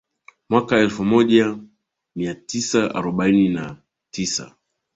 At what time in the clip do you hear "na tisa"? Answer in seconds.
3.49-4.55